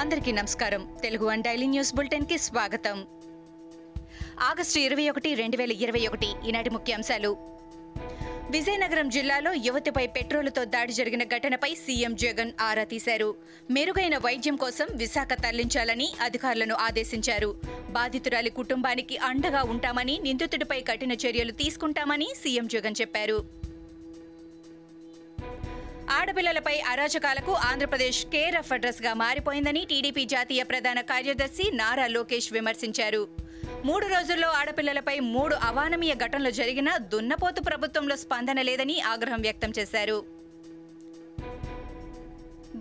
అందరికీ 0.00 0.32
నమస్కారం. 0.32 0.88
Telugu 1.02 1.26
one 1.26 1.42
daily 1.42 1.66
news 1.66 1.94
బులెటిన్కి 1.94 2.38
స్వాగతం. 2.38 3.06
ఆగస్టు 4.40 4.78
ఇరవై 4.78 5.10
ఒకటి 5.10 5.34
రెండు 5.34 5.56
వేల 5.56 5.72
ఇరవై 5.72 6.06
ఒకటి 6.06 6.26
ఈనాటి 6.48 6.70
ముఖ్యాంశాలు. 6.70 7.36
విజయనగరం 8.50 9.08
జిల్లాలో 9.08 9.52
యువతిపై 9.52 10.06
పెట్రోలుతో 10.06 10.64
దాడి 10.64 10.92
జరిగిన 10.92 11.24
ఘటనపై 11.24 11.74
సీఎం 11.74 12.14
జగన్ 12.14 12.52
ఆరా 12.60 12.84
తీశారు. 12.84 13.34
మెరుగైన 13.70 14.18
వైద్యం 14.18 14.56
కోసం 14.56 14.86
విశాఖ 14.94 15.28
తరలించాలని 15.28 16.12
అధికారులను 16.20 16.74
ఆదేశించారు. 16.74 17.56
బాధితురాలి 17.90 18.50
కుటుంబానికి 18.50 19.16
అండగా 19.16 19.62
ఉంటామని 19.62 20.18
నిందితుడిపై 20.22 20.80
కఠిన 20.80 21.12
చర్యలు 21.12 21.52
తీసుకుంటామని 21.52 22.28
సీఎం 22.34 22.66
జగన్ 22.66 22.94
చెప్పారు. 23.00 23.59
ఆడపిల్లలపై 26.18 26.80
అరాచకాలకు 26.92 27.52
ఆంధ్రప్రదేశ్ 27.52 28.26
కేర్ 28.26 28.56
ఆఫ్ 28.56 28.72
అడ్రస్గా 28.72 29.14
మారిపోయిందని 29.14 29.84
టీడీపీ 29.84 30.24
జాతీయ 30.24 30.62
ప్రధాన 30.62 31.00
కార్యదర్శి 31.00 31.70
నారా 31.72 32.06
లోకేష్ 32.06 32.52
విమర్శించారు. 32.52 33.28
మూడు 33.84 34.06
రోజుల్లో 34.06 34.48
ఆడపిల్లలపై 34.48 35.18
మూడు 35.34 35.54
అవానమీయ 35.54 36.14
ఘటనలు 36.14 36.50
జరిగినా 36.50 36.96
దున్నపోతు 36.96 37.62
ప్రభుత్వంలో 37.62 38.16
స్పందన 38.16 38.60
లేదని 38.62 39.00
ఆగ్రహం 39.00 39.40
వ్యక్తం 39.40 39.72
చేశారు. 39.78 40.18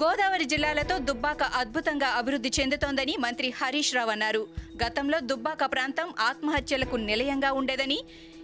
గోదావరి 0.04 0.46
జిల్లాలతో 0.46 0.98
దుబ్బాక 0.98 1.44
అద్భుతంగా 1.44 2.08
అభివృద్ధి 2.08 2.52
చెందుతోందని 2.60 3.16
మంత్రి 3.20 3.50
హరీష్ 3.50 3.96
రావు 3.96 4.10
అన్నారు. 4.10 4.48
గతంలో 4.86 5.20
దుబ్బాక 5.20 5.64
ప్రాంతం 5.66 6.14
ఆత్మహత్యలకు 6.20 6.96
నిలయంగా 7.10 7.52
ఉండేదని 7.52 8.00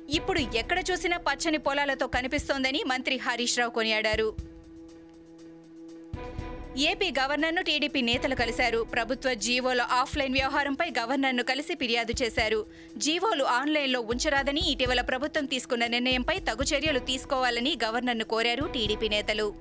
ఇప్పుడు 0.09 0.40
ఎక్కడ 0.40 0.79
చూసినా 0.91 1.17
పచ్చని 1.17 1.57
పొలాలతో 1.57 2.07
కనిపిస్తోందని 2.07 2.84
మంత్రి 2.84 3.17
హరీష్ 3.17 3.59
రావు 3.59 3.71
కొనియాడారు. 3.71 4.55
ఏపీ 6.77 7.12
గవర్నర్ను 7.12 7.62
టీడీపీ 7.62 8.01
నేతలు 8.01 8.35
కలిశారు. 8.35 8.87
ప్రభుత్వ 8.93 9.34
జీవోల 9.34 9.81
ఆఫ్లైన్ 9.81 10.34
వ్యవహారంపై 10.34 10.90
గవర్నర్ను 10.99 11.43
కలిసి 11.43 11.76
ఫిర్యాదు 11.76 12.13
చేశారు. 12.23 12.65
జీవోలు 12.98 13.43
ఆన్లైన్లో 13.43 14.01
ఉంచరాదని 14.01 14.71
ఇటీవల 14.71 15.01
ప్రభుత్వం 15.01 15.45
తీసుకున్న 15.45 15.87
నిర్ణయంపై 15.87 16.40
తగు 16.40 16.63
చర్యలు 16.63 16.99
తీసుకోవాలని 16.99 17.77
గవర్నర్ను 17.84 18.26
కోరారు 18.26 18.65
టీడీపీ 18.65 19.09
నేతలు. 19.09 19.54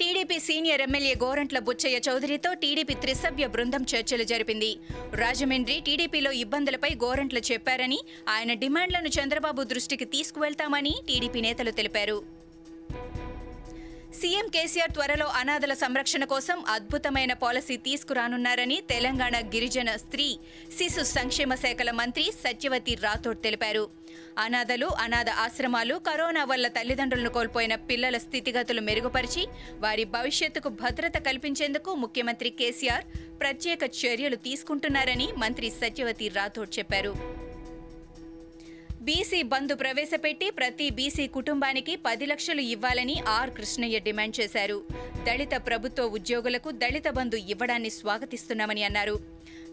TDP 0.00 0.38
senior 0.38 0.80
MLA 0.80 1.14
Gorantla 1.22 1.58
Butchaiah 1.58 2.00
చౌదరితో 2.08 2.54
TDP 2.54 2.94
త్రిసభ్య 2.94 3.46
బృందం 3.46 3.86
చర్చలు 3.96 4.22
జరిపింది. 4.22 4.76
రాజమండ్రి 5.14 5.80
టీడీపీలో 5.80 6.32
ఇబ్బందులపై 6.32 6.90
గోరంట్ల 7.04 7.38
చెప్పారని 7.38 7.98
ఆయన 8.28 8.52
డిమాండ్లను 8.54 9.08
చంద్రబాబు 9.08 9.62
దృష్టికి 9.62 10.04
తీసుకువెళ్తామని 10.04 10.94
టీడీపీ 11.08 11.40
నేతలు 11.40 11.70
తెలిపారు. 11.70 12.33
సీఎం 14.24 14.46
కేసీఆర్ 14.52 14.92
త్వరలో 14.96 15.24
అనాథల 15.38 15.72
సంరక్షణ 15.80 16.24
కోసం 16.30 16.58
అద్భుతమైన 16.74 17.32
పాలసీ 17.42 17.74
తీసుకురానున్నారని 17.86 18.78
తెలంగాణ 18.92 19.34
గిరిజన 19.54 19.90
స్త్రీ 20.02 20.26
శిశు 20.76 21.02
సంక్షేమ 21.10 21.52
శాఖల 21.64 21.90
మంత్రి 22.00 22.24
సత్యవతి 22.44 22.94
రాథోడ్ 23.04 23.42
తెలిపారు. 23.46 23.84
అనాథలు 24.44 24.88
అనాథ 25.04 25.28
ఆశ్రమాలు 25.44 25.96
కరోనా 26.08 26.44
వల్ల 26.52 26.68
తల్లిదండ్రులను 26.78 27.32
కోల్పోయిన 27.36 27.76
పిల్లల 27.90 28.18
స్థితిగతులు 28.26 28.84
మెరుగుపరిచి 28.88 29.44
వారి 29.84 30.06
భవిష్యత్తుకు 30.16 30.72
భద్రత 30.82 31.16
కల్పించేందుకు 31.28 31.92
ముఖ్యమంత్రి 32.04 32.52
కేసీఆర్ 32.60 33.06
ప్రత్యేక 33.42 33.82
చర్యలు 34.02 34.38
తీసుకుంటున్నారని 34.48 35.28
మంత్రి 35.44 35.70
సత్యవతి 35.82 36.28
రాథోడ్ 36.40 36.72
చెప్పారు. 36.78 37.14
బీసీ 39.06 39.38
బంధు 39.52 39.74
ప్రవేశపెట్టి 39.80 40.46
ప్రతి 40.58 40.84
బీసీ 40.98 41.24
కుటుంబానికి 41.36 41.94
పది 42.04 42.26
లక్షలు 42.30 42.62
ఇవ్వాలని 42.74 43.16
ఆర్ 43.36 43.50
కృష్ణయ్య 43.56 43.96
డిమాండ్ 44.06 44.36
చేశారు. 44.38 44.76
దళిత 45.26 45.54
ప్రభుత్వ 45.68 46.04
ఉద్యోగులకు 46.18 46.70
దళిత 46.82 47.08
బంధు 47.18 47.38
ఇవ్వడాన్ని 47.54 47.90
స్వాగతిస్తున్నామని 47.96 48.84
అన్నారు. 48.88 49.16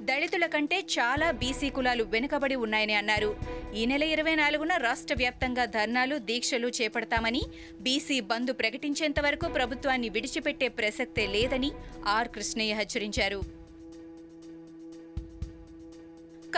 దళితుల 0.09 0.45
కంటే 0.55 0.79
చాలా 0.95 1.29
బీసీ 1.43 1.69
కులాలు 1.77 2.03
వెనుకబడి 2.15 2.57
ఉన్నాయని 2.65 2.97
అన్నారు. 3.01 3.31
ఈ 3.79 3.85
నెల 3.93 4.03
ఇరవై 4.15 4.35
నాలుగున 4.41 4.75
రాష్ట్ర 4.87 5.15
వ్యాప్తంగా 5.23 5.65
ధర్నాలు 5.77 6.17
దీక్షలు 6.29 6.69
చేపడతామని 6.79 7.43
బీసీ 7.87 8.19
బంధు 8.33 8.53
ప్రకటించేంత 8.63 9.19
వరకు 9.29 9.47
ప్రభుత్వాన్ని 9.59 10.11
విడిచిపెట్టే 10.17 10.69
ప్రసక్తే 10.79 11.27
లేదని 11.37 11.71
ఆర్ 12.17 12.31
కృష్ణయ్య 12.37 12.79
హెచ్చరించారు. 12.83 13.60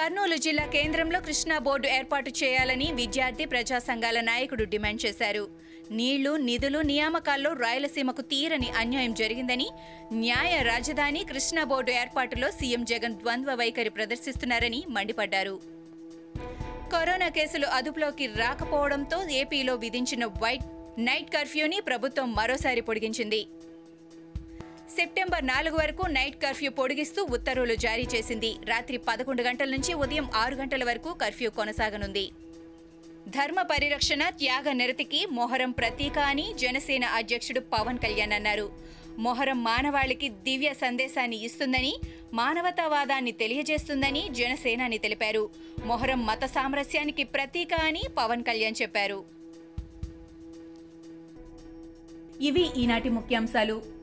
కర్నూలు 0.03 0.35
జిల్లా 0.35 0.65
కేంద్రంలో 0.65 1.19
కృష్ణా 1.19 1.57
బోర్డు 1.57 1.87
ఏర్పాటు 1.87 2.29
చేయాలని 2.29 2.93
విద్యార్థి 2.93 3.45
ప్రజా 3.45 3.79
సంఘాల 3.79 4.21
నాయకుడు 4.21 4.63
డిమాండ్ 4.63 5.05
చేశారు. 5.05 5.47
నీళ్ళు 5.91 6.31
నిధులు 6.47 6.79
నియామకాల్లో 6.79 7.53
రాయలసీమకు 7.53 8.21
తీరని 8.21 8.69
అన్యాయం 8.77 9.13
జరిగిందని 9.13 9.69
న్యాయ 10.13 10.61
రాజధాని 10.61 11.23
కృష్ణా 11.23 11.63
బోర్డు 11.63 11.91
ఏర్పాటులో 11.91 12.51
సీఎం 12.51 12.85
జగన్ 12.85 13.15
ద్వంద్వ 13.15 13.53
వైఖరి 13.53 13.89
ప్రదర్శిస్తున్నారని 13.89 14.83
మండిపడ్డారు. 14.89 15.59
కరోనా 16.93 17.29
కేసులు 17.29 17.67
అదుపులోకి 17.67 18.27
రాకపోవడంతో 18.27 19.29
ఏపీలో 19.29 19.75
విధించిన 19.75 20.25
వైట్ 20.25 20.67
నైట్ 20.99 21.33
కర్ఫ్యూని 21.33 21.79
ప్రభుత్వం 21.79 22.33
మరోసారి 22.33 22.81
పొడిగించింది. 22.81 23.45
సెప్టెంబర్ 24.95 25.45
నాలుగు 25.45 25.75
వరకు 25.75 26.07
నైట్ 26.07 26.35
కర్ఫ్యూ 26.35 26.71
పొడిగిస్తూ 26.71 27.23
ఉత్తర్వులు 27.23 27.75
జారీ 27.75 28.07
చేసింది. 28.15 28.55
రాత్రి 28.65 28.97
పదకొండు 28.97 29.41
గంటల 29.41 29.69
నుంచి 29.69 29.93
ఉదయం 29.93 30.29
ఆరు 30.35 30.55
గంటల 30.55 30.83
వరకు 30.83 31.13
కర్ఫ్యూ 31.13 31.49
కొనసాగనుంది. 31.49 32.29
ధర్మ 33.27 33.61
పరిరక్షణ 33.61 34.29
త్యాగ 34.29 34.71
నిరతికి 34.71 35.25
మొహరం 35.25 35.71
ప్రతీక 35.71 36.19
అని 36.19 36.53
జనసేన 36.53 37.05
అధ్యక్షుడు 37.05 37.59
పవన్ 37.59 37.97
కళ్యాణ్ 37.97 38.31
అన్నారు. 38.31 38.71
మొహరం 39.17 39.63
మానవాళికి 39.63 40.29
దివ్య 40.29 40.73
సందేశాన్ని 40.73 41.45
ఇస్తుందని 41.45 41.93
మానవతావాదాన్ని 42.33 43.31
తెలియజేస్తుందని 43.31 44.29
జనసేనాని 44.31 44.97
తెలిపారు. 44.97 45.49
మొహరం 45.85 46.25
మత 46.25 46.45
సామరస్యానికి 46.45 47.23
ప్రతీక 47.23 47.73
అని 47.73 48.01
పవన్ 48.17 48.43
కళ్యాణ్ 48.43 48.81
చెప్పారు. 48.81 49.23
ఇవి 52.41 52.69
ఈనాటి 52.77 53.09
ముఖ్యాంశాలు. 53.09 54.02